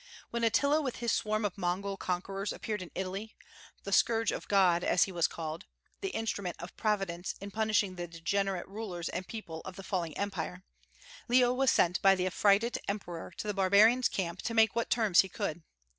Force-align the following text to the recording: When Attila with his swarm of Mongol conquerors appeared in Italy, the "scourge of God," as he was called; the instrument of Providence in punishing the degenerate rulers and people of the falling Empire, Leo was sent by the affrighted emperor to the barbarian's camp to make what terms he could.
When 0.31 0.43
Attila 0.43 0.81
with 0.81 0.95
his 0.95 1.11
swarm 1.11 1.45
of 1.45 1.59
Mongol 1.59 1.95
conquerors 1.95 2.51
appeared 2.51 2.81
in 2.81 2.89
Italy, 2.95 3.35
the 3.83 3.91
"scourge 3.91 4.31
of 4.31 4.47
God," 4.47 4.83
as 4.83 5.03
he 5.03 5.11
was 5.11 5.27
called; 5.27 5.65
the 5.99 6.09
instrument 6.09 6.55
of 6.59 6.75
Providence 6.75 7.35
in 7.39 7.51
punishing 7.51 7.97
the 7.97 8.07
degenerate 8.07 8.67
rulers 8.67 9.09
and 9.09 9.27
people 9.27 9.61
of 9.63 9.75
the 9.75 9.83
falling 9.83 10.17
Empire, 10.17 10.63
Leo 11.27 11.53
was 11.53 11.69
sent 11.69 12.01
by 12.01 12.15
the 12.15 12.25
affrighted 12.25 12.79
emperor 12.87 13.31
to 13.37 13.45
the 13.45 13.53
barbarian's 13.53 14.09
camp 14.09 14.41
to 14.41 14.55
make 14.55 14.75
what 14.75 14.89
terms 14.89 15.19
he 15.21 15.29
could. 15.29 15.61